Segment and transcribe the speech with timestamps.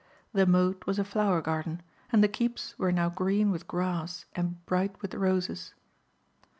[0.33, 4.65] The moat was a flower garden and the keeps were now green with grass and
[4.65, 5.75] bright with roses.